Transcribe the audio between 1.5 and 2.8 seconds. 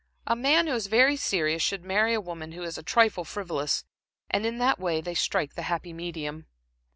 should marry a woman who is